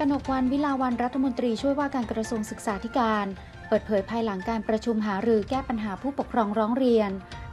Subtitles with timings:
[0.00, 3.26] กนกวันวิลาวันรัฐมนตรีช่วยว่าการกระทรวงศึกษาธิการ
[3.68, 7.10] เปิดเผยภายหลังการประชุมหารือแก้ปัญหาผู้ปกครองร้องเรียน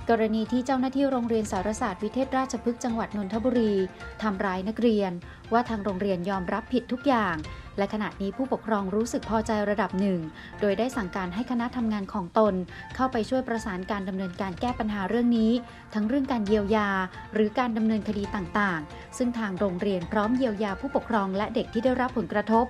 [0.10, 3.74] กรณีที่เจ้าหน้าที่โรงเรียนสารศาสตร์วิเทศราชพฤกษ์จังหวัดนนทบุรี
[4.22, 5.12] ทำร้ายนักเรียน
[5.54, 7.36] ว่าทางโรงเรียนยอมรับผิดทุกอย่าง
[7.78, 10.20] และขณะนี้ผู้ปกครองรู้สึกพอใจระดับหนึ่ง
[10.62, 12.54] โดยได้สั่งการให้คณะทำงานของตน
[12.96, 15.52] เข้าไปช่วยประสานการดำเนินการแก้ปัญหาเรื่องนี้
[15.94, 16.90] ทั้งเรื่องการเยียวยา
[17.34, 22.66] หรือการดำเนินคดีต่างๆ ซึ่งทางโรงเรียนพร้อมเยียวยาผู้ปกครองและเด็กที่ได้รับผลกระทบ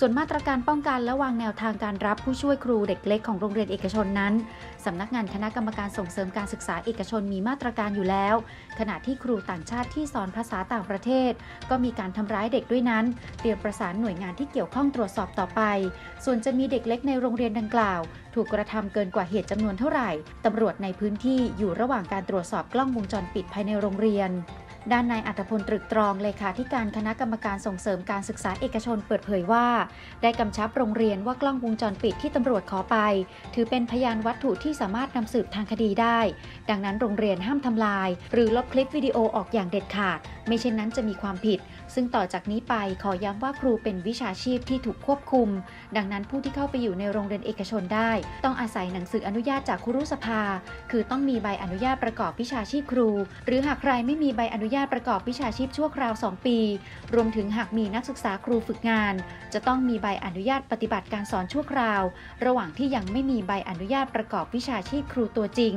[0.00, 4.34] ส่วนมาตรการป้องกันและวางแนวทางการรับผู้ช่วยครูเด็กเล็กของโรงเรียนเอกชนนั้น
[4.84, 8.34] สำนักงานคณะกรรมการส่งเสริมการศึกษาเอกชนมีมาตรการอยู่แล้ว
[8.78, 11.32] ขณะที่ครูต่างชาติที่สอนภาษาต่างประเทศ
[11.70, 13.04] ก็มีการทำร้ายเด็กด้วยนั้น
[13.40, 15.62] เตรียมประสานหน่วยงานที่เกี่ยวข้องตรวจสอบต่อไป
[16.24, 18.00] ส่วนจะมีเด็กเล็กในโรงเรียนดังกล่าว
[18.34, 20.10] ถูกกระทำเกินกว่าเหตุจำนวนเท่าไหร่
[20.44, 24.32] ตำรวจในพื้นที่อยู่ระหว่างการตรวจสอบกล้องวงจรปิดภายในโรงเรียน
[24.92, 29.66] ด้านนายอัตพลตรึกตรองเลขาธิการคณะกรรมการส่งเสริมการศึกษาเอกชนเปิดเผยว่า
[30.22, 32.96] ได้กำชับโรงเรียนว่ากล้องวงจรปิดที่ตำรวจขอไป
[33.54, 36.18] ถือเป็นพยานวัตถุที่สามารถนำสืบทางคดีได้
[36.70, 41.58] ดังนั้นโรงเรียนห้ามทำลาย หรือลบคลิปวิดีโอออกอย่างเด็ดขาด ไม่เช่นนั้นจะมีความผิด
[41.94, 45.48] ซึ่งต่อจากนี้ไปขอย้ำว่าครูเป็นวิชาชีพที่ถูกควบคุม
[45.96, 48.10] ดังนั้นผู้ที่เข้าไปอยู่ในโรงเรียนเอกชนได้
[48.44, 50.42] ต้องอาศัยหนังสืออนุญาตจากครุสภา
[50.90, 53.08] คือต้องมีใบอนุญาตประกอบวิชาชีพครู
[53.46, 56.58] หรือหากใครไม่มีใบอนุญาตประกอบวิชาชีพชั่วคราว 2 ปี
[57.14, 59.14] รวมถึงหากมีนักศึกษาครูฝึกงาน
[59.52, 62.02] จะต้องมีใบอนุญาตปฏิบัติการสอนชั่วคราว
[62.44, 65.74] ระหว่างที่ยังไม่มีใบอนุญาตประกอบวิชาชีพครูตัวจริง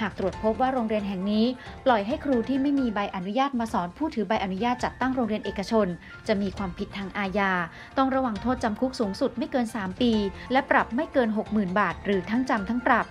[0.00, 1.46] หากตรวจพบว่าโรงเรียนแห่งนี้
[1.86, 5.86] ปล่อยให้ครูที่ไม่มีใบอนุญาตมาสอนผู้ถือใบอนุญาตจัดตั้งโรงเรียนเอกชน
[6.28, 7.52] จะมีความผิดทางอาญา
[7.96, 10.12] ต้องระวังโทษจำคุกสูงสุดไม่เกิน 3 ปี
[10.52, 13.06] และปรับไม่เกิน 60,000 บาท หรือทั้งจำทั้งปรับ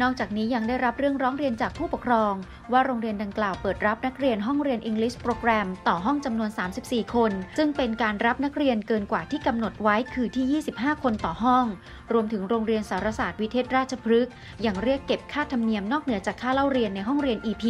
[0.00, 2.34] นอกจากนี้ยังได้รับเรื่องร้องเรียนจากผู้ปกครอง
[2.72, 6.50] ว่าโรงเรียนดังกล่าวเปิดรับนักเรียนห้องเรียน English Program ต่อห้องจำนวน
[6.82, 11.64] 34 คน ซึ่งเป็นการรับนักเรียนเกินกว่าที่กำหนดไว้คือที่ 25 คนต่อห้อง
[12.12, 14.32] รวมถึงโรงเรียนสารศาสตร์วิเทศราชพฤกษ์
[14.66, 17.64] ยังเรียกเก็บค่าธรรมเนียมนอกเหนือจากค่าเล่าเรียนในห้องเรียน EP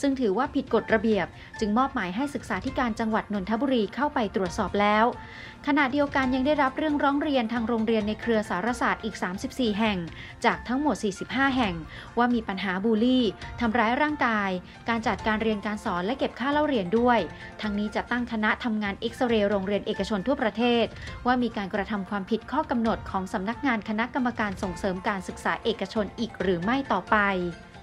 [0.00, 1.26] ซึ่งถือว่าผิดกฎระเบียบ
[1.60, 5.04] จึงมอบหมายให้ศึกษาธิการจังหวัดนนทบุรีเข้าไปตรวจสอบแล้ว
[5.68, 9.16] ขณะเดียวกันยังได้รับเรื่องร้องเรียนทางโรงเรียนในเครือสารศาสตร์อีก
[9.48, 9.98] 34 แห่ง
[10.44, 11.74] จากทั้งหมด 45 แห่ง
[12.18, 13.24] ว่ามีปัญหาบูลลี่
[13.60, 14.50] ทำร้ายร่างกาย
[14.88, 17.18] การจัดการเรียนการสอนและเก็บค่าเล่าเรียนด้วย
[17.62, 20.86] ทั้งนี้จะตั้งคณะทำงานเอ็กซเรย์โรงเรียนเอกชนทั่วประเทศ
[21.26, 27.16] ว่ามีการกระทำความผิดข้อกำหนดของสำนักงานคณะกรรมการส่งเสริมการศึกษาเอกชนอีกหรือไม่ต่อไป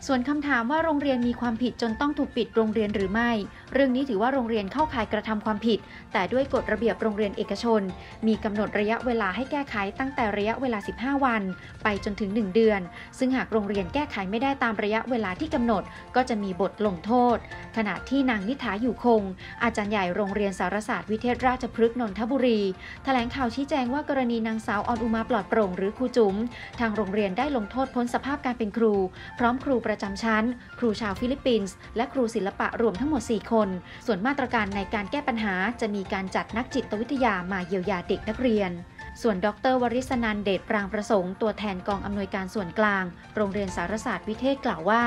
[0.07, 3.31] ส่วนคำถามว่าโรงเรียนมีความผิดจนต้องถูกปิดโรงเรียนหรือไม่
[3.73, 5.79] เรื่องนี้ถือว่าโรงเรียนเข้าข่ายกระทำความผิด
[6.13, 7.81] แต่ด้วยกฎระเบียบโรงเรียนเอกชน
[8.27, 11.43] มีกำหนดระยะเวลาให้แก้ไขตั้งแต่ระยะเวลา 15 วัน
[11.83, 12.81] ไปจนถึง 1 เดือน
[13.17, 15.83] ซึ่งหากโรงเรียนแก้ไขไม่ได้ตามระยะเวลาที่กำหนด
[16.15, 17.37] ก็จะมีบทลงโทษ
[17.77, 19.21] ขณะที่นางนิถาอยู่คง
[19.63, 22.59] อาจารย์ใหญ่โรงเรียนสารศาสตร์วิเทศราชพฤกษ์นนทบุรี
[23.03, 26.35] แถลงข่าวชี้แจงว่ากรณีนางสาวออนอุมาปลอดโปร่งหรือครูจุ๋ม
[26.79, 28.93] ทางโรงเรียนได้ลงโทษพ้นสภาพการเป็นครู
[29.39, 30.45] พร้อมครูประจำชั้น
[30.79, 33.69] ครูชาวฟิลิปปินส์ และครูศิลปะรวมทั้งหมด 4 คน
[34.05, 38.71] ส่วนมาตรการในการแก้ปัญหาจะมีการจัดนักจิตวิทยามาเยียวยาเด็กนักเรียน
[39.21, 43.03] ส่วนดรวริศนันเดชปรางประสงค์ตัวแทนกองอำนวยการส่วนกลาง
[43.35, 45.03] โรงเรียนสารสาสน์วิเทศกล่าวว่า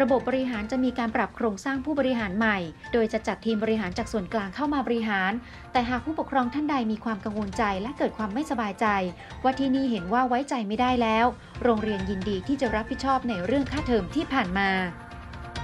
[0.00, 2.58] ระบบบริหารจะมีการปรับโครงสร้างผู้บริหารใหม่
[2.92, 5.32] โดยจะจัดทีมบริหารจากส่วนกลางเข้ามาบริหาร
[5.72, 8.86] แต่หากผู้ปกครองท่านใดมีความกังวลใจและเกิดความไม่สบายใจ
[9.42, 11.26] ว่าที่นี่เห็นว่าไว้ใจไม่ได้แล้ว
[11.62, 14.70] โรงเรียนยินดีที่จะรับผิดชอบในเรื่องค่าเทอมที่ผ่านมา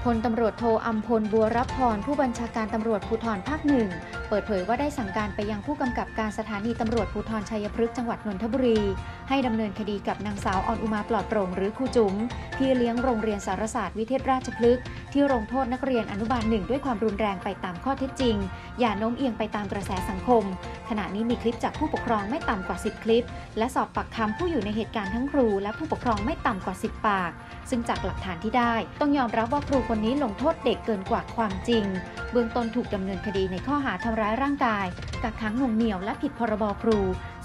[0.05, 3.89] พลตำรวจโทอัมพลบัวรับพรผู้บัญชาการตำรวจภูธรภาคหนึ่ง
[4.29, 8.81] เปิดเผยว่าได้สั่งการไปยังผู้กำกับการสถานีตำรวจภูธรชัยพฤกษ์จังหวัดนนทบุรี
[9.29, 12.15] ให้ดำเนินคดีกับนางสาวออนอุมาปลอดโปร่งหรือครูจุ๋ม
[12.57, 14.83] พี่เลี้ยงโรงเรียนสารศาสตร์วิเทศราชพฤกษ์
[15.13, 18.37] ที่ลงโทษนักเรียนอนุบาลหนึ่งด้วยความรุนแรงไปตามข้อเท็จจริง
[18.81, 20.45] อย่าโน้มเอียงไปตามกระแสสังคม
[20.89, 23.27] ขณะนี้มีคลิปจากผู้ปกครองไม่ต่ำกว่า 10 คลิป
[23.59, 27.31] และสอบปากคำผู้อยู่ในเหตุการณ์ทั้งครู และผู้ปกครองไม่ต่ำกว่า 10 ปาก
[27.71, 31.85] ซึ่งจากหลักฐานที่ได้ต้องยอมรับว่าครูคนนี้ลงโทษเด็กเกินกว่าความจริง
[32.33, 34.87] เบื้องต้นถูกดำเนินคดีในข้อหาทำร้ายร่างกาย
[35.23, 36.99] กักขังหน่วงเหนี่ยวและผิดพรบครู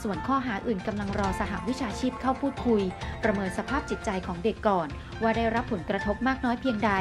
[0.04, 2.82] ส่วนข้อหาอื่นกำลังรอสหวิชาชีพเข้าพูดคุย
[3.24, 4.88] ประเมินสภาพจิตใจของเด็กก่อน
[5.22, 6.92] ว่าได้รับผลกระทบมากน้อยเพียงใด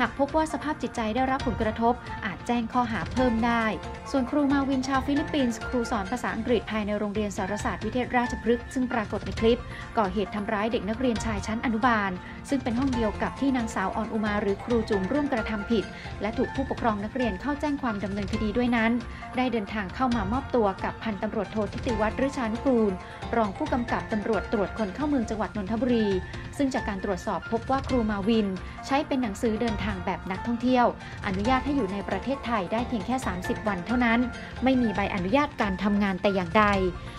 [0.00, 1.94] หากพบว่าสภาพจิตใจได้รับผลกระทบ
[2.26, 3.64] อาจแจ้งข้อหาเพิ่มได้
[4.10, 9.60] ส่วนครูมาวินชาวฟิลิปปินส์ครูสอนภาษาอังกฤษภายในโรงเรียนสารสาสน์วิเทศราชพฤกษ์ซึ่งปรากฏในคลิป
[9.98, 12.10] ก่อเหตุทำร้ายเด็กนักเรียนชายชั้นอนุบาล
[12.48, 15.84] ซึ่งเป็นห้องเดียวกับที่นางสาวอรอุมา หรือครูจุ๋มร่วมกระทำผิด
[16.20, 18.92] และถูกผู้ปกครองนักเรียนเข้าแจ้งความดำเนินคดีด้วยนั้น
[19.36, 22.92] ได้เดินทางเข้ามามอบตัวกับพันตำรวจโททิติวัฒน์ฤชานุกูล
[23.36, 26.08] รองผู้กำกับตำรวจตรวจคนเข้าเมืองจังหวัดนนทบุรี
[26.56, 28.46] ซึ่งจากการตรวจสอบพบว่าครูมาวิน
[28.86, 30.86] ใช้เป็นหนังสือเดินทางแบบนักท่องเที่ยว
[31.26, 34.20] อนุญาตให้อยู่ในประเทศไทยได้เพียงแค่ 30 วันเท่านั้น
[34.64, 36.64] ไม่มีใบอนุญาตการทำงานแต่อย่างใด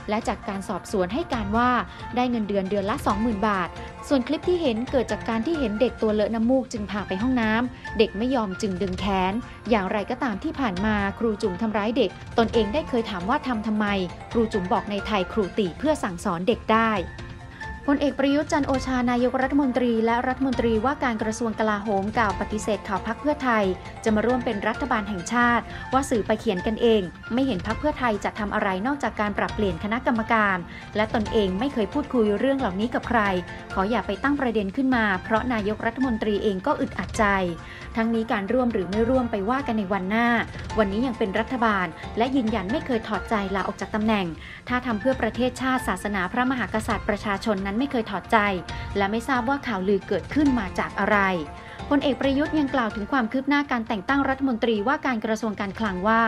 [0.10, 1.70] และจากการสอบสวนให้การว่า
[2.16, 3.70] ได้เงินเดือนเดือนละ 20,000 บาท
[4.10, 9.34] ส่วนคลิปที่เห็นเกิดจากการที่เห็นเด็กตัวเลอะน้ำมูกจึงพาไปห้องน้ำ เด็กไม่ยอมจึงดึงแขน
[9.70, 13.86] อย่างไรก็ตามที่ผ่านมาครูจุ๋มทำร้ายเด็ก ตนเองได้เคยถามว่าทำทำไม
[14.32, 16.92] ครูจุ๋มบอกในไทยครูตีเพื่อสั่งสอนเด็กได้
[17.88, 23.66] พลเอกประยุทธ์จันโอชานายกรัฐมนตรีและรัฐมนตรีว่าการกระทรวงกลาโหมกล่าวปฏิเสธข่าวพักเพื่อไทย
[24.04, 25.64] จะมาร่วมเป็นรัฐบาลแห่งชาติ
[25.94, 27.02] ว่าสื่อไปเขียนกันเอง
[27.34, 30.58] ไม่เห็นพักเพื่อไทยจะทำอะไรนอกจากการปรับเปลี่ยนคณะกรรมการ
[30.96, 33.22] และตนเองไม่เคยพูดคุยเรื่องเหล่านี้กับใคร
[33.74, 37.26] ขออย่าไปตั้งประเด็นขึ้นมา เพราะนายกรัฐมนตรีเองก็อึดอัดใจ
[37.96, 40.28] ทั้งนี้การร่วมหรือไม่ร่วมไปว่ากันในวันหน้า
[40.80, 41.88] วันนี้ยังเป็นรัฐบาล
[42.18, 44.26] และยืนยันไม่เคยถอดใจลาออกจากตำแหน่ง
[44.70, 48.38] ถ้าทำเพื่อประเทศชาติศาสนาพระมหากษัตริย์ประชาชนนั้นไม่เคยถอดใจ
[48.98, 51.18] และไม่ทราบว่าข่าวลือเกิดขึ้นมาจากอะไร
[51.90, 56.22] พลเอกประยุทธ์ยังกล่าวถึงความคืบหน้าการแต่งตั้งรัฐมนตรีว่าการกระทรวงการคลังว่า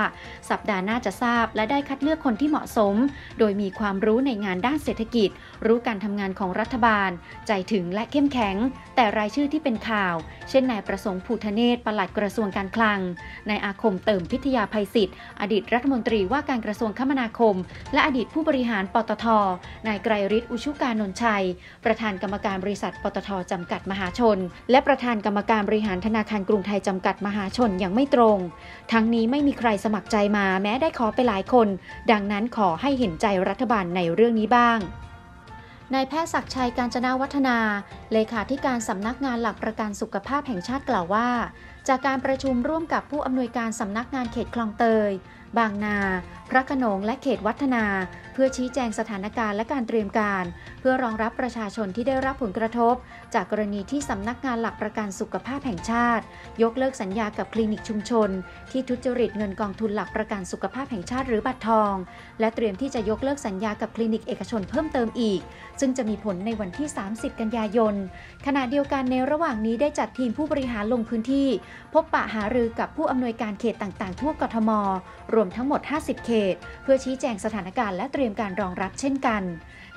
[0.49, 2.95] สัปดาห์หน้าจะทราบและได้คัดเลือกคนที่เหมาะสม
[3.39, 5.29] โดยมีความรู้ในงานด้านเศรษฐกิจ
[5.65, 7.09] รู้การทำงานของรัฐบาล
[7.47, 8.55] ใจถึงและเข้มแข็ง
[8.95, 10.15] แต่รายชื่อที่เป็นข่าว
[10.49, 12.99] เช่นนายประสงค์ภูทเนศปลัดกระทรวงการคลัง
[13.49, 17.55] นายอาคมเติมพิทยาภัยศิษย์อดีตรัฐมนตรีว่าการกระทรวงคมนาคม
[17.93, 19.25] และอดีตผู้บริหารปตท
[19.87, 21.45] นายไกรฤทธิ์อุชุการนนชัย
[21.85, 24.37] ประธานกรรมการบริษัทปตทจำกัดมหาชน
[24.71, 28.37] และประธานกรรมการบริหารธนาคารกรุงไทยจำกัดมหาชนยังไม่ตรง
[28.91, 31.67] ทั้งนี้ไม่มีใครสมัครใจมาแม้ได้ขอไปหลายคน
[32.11, 34.79] ดังนั้นขอให้เห็นใจรัฐบาลในเรื่องนี้บ้าง
[35.93, 37.57] นายแพทย์ศักชัยการจนาวัฒนา
[38.13, 41.29] เลขาธิการสำนักงานหลักประกันสุขภาพแห่งชาติกล่าวว่า
[41.87, 45.11] จากการประชุมร่วมกับผู้อำนวยการสำนักงานเขตคลองเตย
[45.57, 45.97] บางนา
[46.49, 47.85] พระโขนงและเขตวัฒนา
[48.33, 50.43] เพื่อชี้แจงสถานการณ์และการเตรียมการ
[50.79, 52.95] เพื่อรองรับประชาชนที่ได้รับผลกระทบ
[53.33, 56.23] จากกรณีที่สำนักงานหลักประกันสุขภาพแห่งชาติ
[56.63, 58.29] ยกเลิกสัญญากับคลินิกชุมชน
[58.71, 61.93] ที่ทุจริตเงินกองทุนหลักประกันสุขภาพแห่งชาติหรือบัตรทอง
[62.39, 65.41] และเตรียมที่จะยกเลิกสัญญากับคลินิกเอกชนเพิ่มเติมอีก
[65.79, 67.95] ซึ่งจะมีผลในวันที่ 30 กันยายน
[68.45, 71.47] ขณะเดียวกันในระหว่างนี้ได้จัดทีมผู้บริหารลงพื้นที่
[71.93, 74.71] พบปะหารือกับผู้อำนวยการเขตต่างๆ ทั่วกทม
[75.33, 79.43] รวมทั้งหมด 50เขต เพื่อชี้แจงสถานการณ์และเตรียมการรองรับเช่นกัน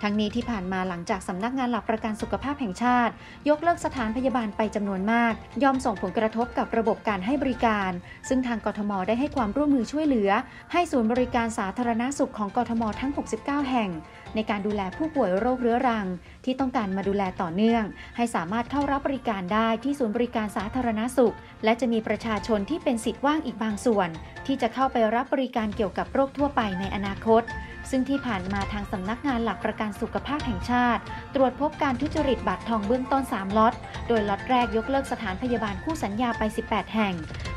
[0.03, 3.13] ทั้งนี้ที่ผ่านมาหลังจากสำนักงานหลักประกันสุขภาพแห่งชาติ
[3.49, 7.91] ยกเลิกสถานพยาบาลไปจำนวนมาก ย่อมส่งผลกระทบกับระบบการให้บริการ
[8.29, 10.31] ซึ่งทางกทมได้ให้ความร่วมมือช่วยเหลือ
[10.73, 13.91] ให้ศูนย์บริการสาธารณสุขของกทมทั้ง 69 แห่ง
[14.35, 16.07] ในการดูแลผู้ป่วยโรคเรื้อรัง
[16.45, 17.85] ที่ต้องการมาดูแลต่อเนื่อง
[18.17, 21.35] ให้สามารถเข้ารับบริการได้ที่ศูนย์บริการสาธารณสุข
[21.65, 24.09] และจะมีประชาชนที่เป็นสิทธิ์ว่างอีกบางส่วน
[24.47, 27.43] ที่จะเข้าไปรับบริการเกี่ยวกับโรคทั่วไปในอนาคต
[27.91, 31.03] ซึ่งที่ผ่านมาทางสำนักงานหลักประกันสุขภาพแห่งชาติ
[31.35, 33.75] ตรวจพบการทุจริตบัตรทองเบื้องต้น 3ล็อต
[34.09, 37.15] โดยล็อตแรกยกเลิกสถานพยาบาลคู่สัญญาไป 18 แห่ง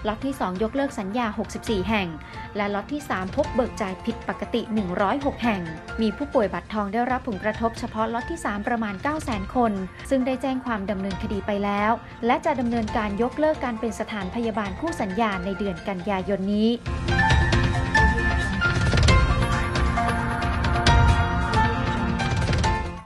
[0.07, 1.25] ล็อตที่ 2 ยกเลิกสัญญา
[1.57, 2.07] 64 แห่ง
[2.57, 4.61] และล็อตที่ 3 พบเบิกจ่ายผิดปกติ
[5.03, 5.61] 106 แห่ง
[6.01, 8.95] มีผู้ป่วยบัตรทองได้รับผลกระทบเฉพาะล็อตที่ 3 ประมาณ
[9.25, 9.73] 900,000 คน
[10.09, 11.91] ซึ่งได้แจ้งความดำเนินคดีไปแล้ว
[12.25, 16.69] และจะดำเนินการยกเลิกการเป็นสถานพยาบาลคู่สัญญาในเดือนกันยายนนี้